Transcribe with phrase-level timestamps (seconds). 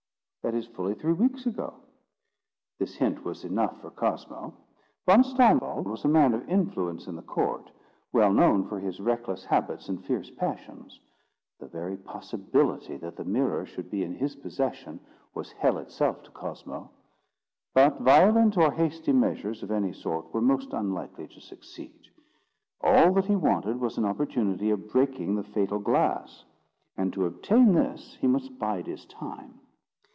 [0.43, 1.75] That is fully three weeks ago."
[2.79, 4.55] This hint was enough for Cosmo.
[5.05, 7.69] Von Steinwald was a man of influence in the court,
[8.11, 10.99] well known for his reckless habits and fierce passions.
[11.59, 14.99] The very possibility that the mirror should be in his possession
[15.35, 16.89] was hell itself to Cosmo.
[17.75, 22.07] But violent or hasty measures of any sort were most unlikely to succeed.
[22.81, 26.45] All that he wanted was an opportunity of breaking the fatal glass;
[26.97, 29.59] and to obtain this he must bide his time.